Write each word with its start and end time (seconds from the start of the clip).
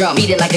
drum. 0.00 0.16
Beat 0.16 0.30
it 0.30 0.40
like 0.40 0.49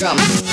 drum. 0.00 0.49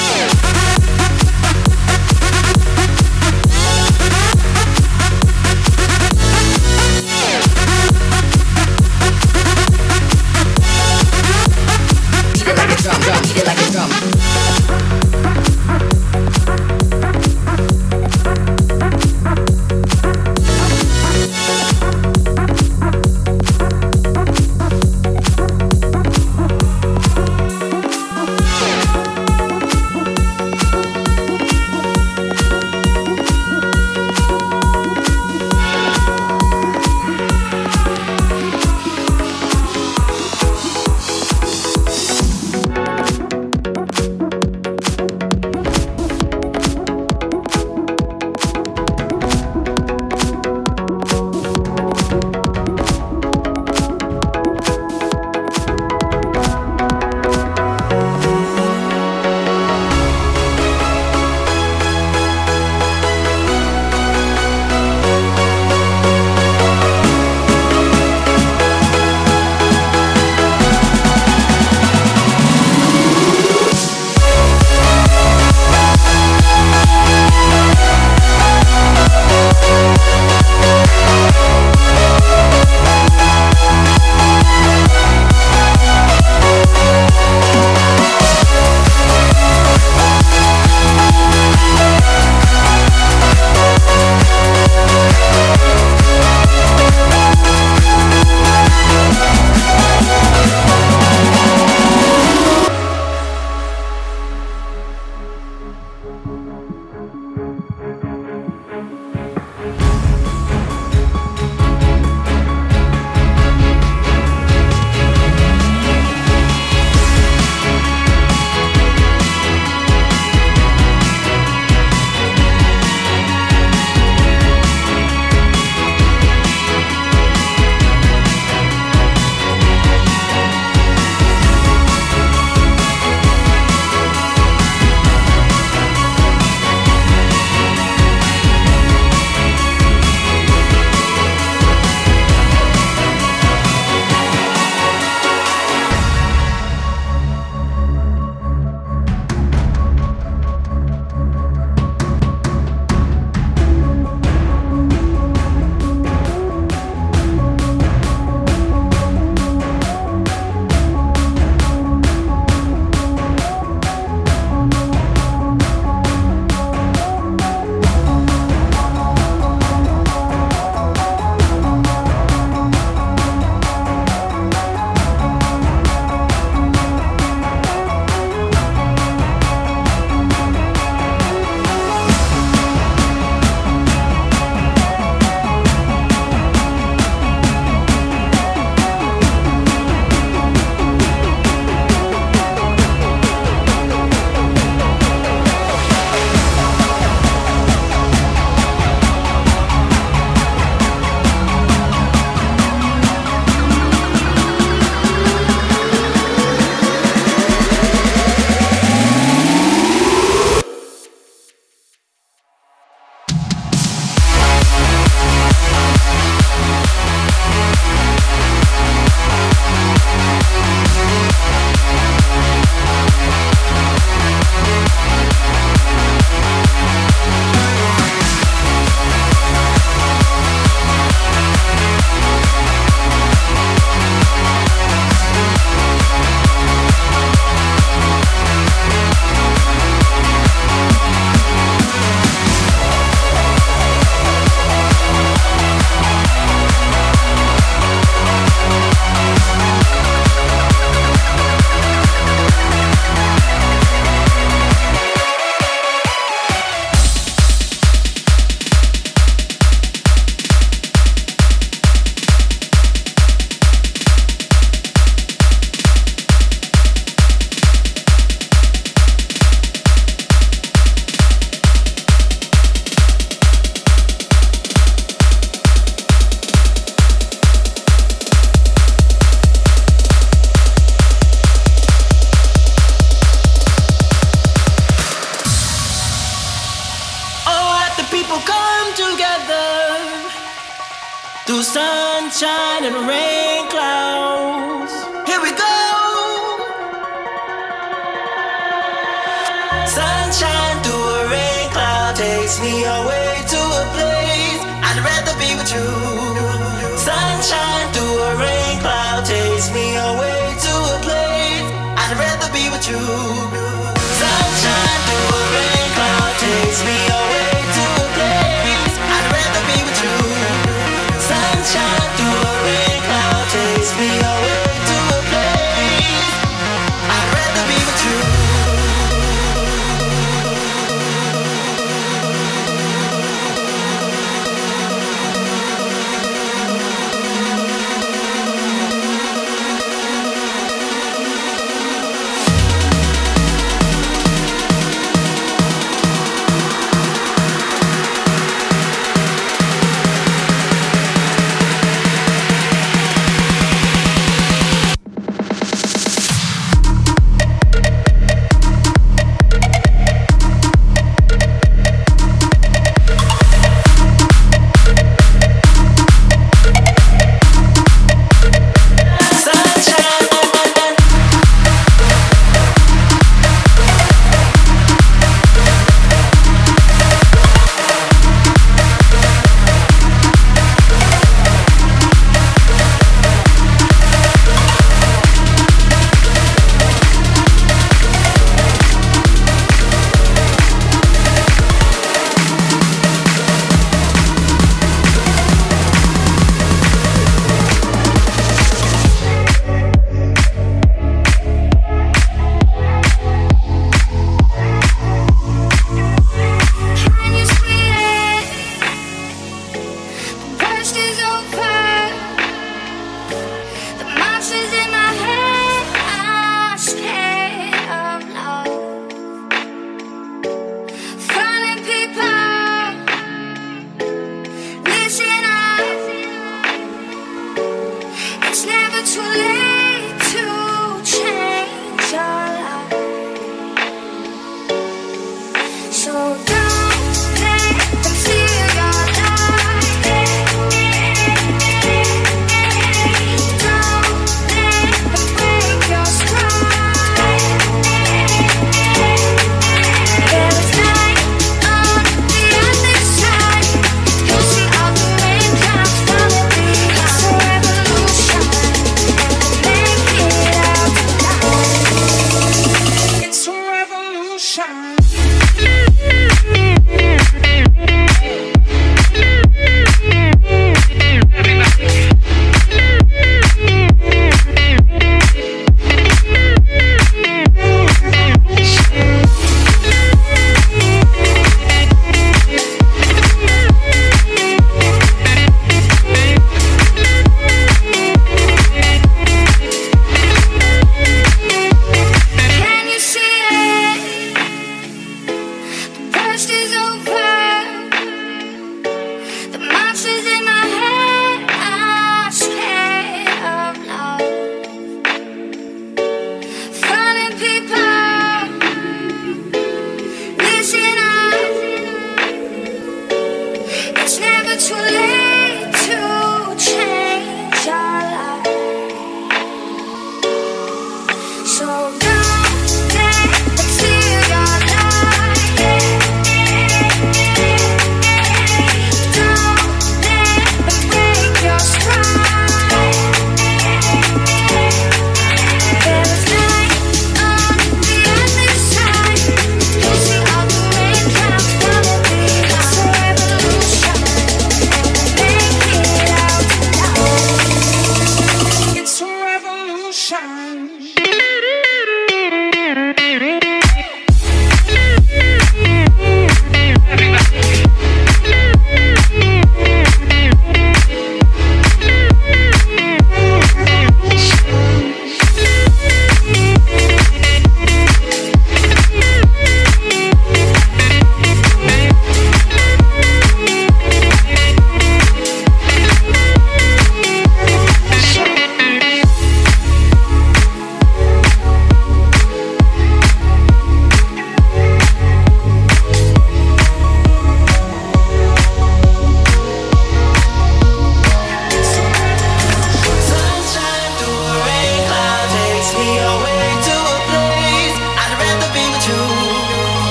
So 521.47 522.16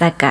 hasta. 0.00 0.29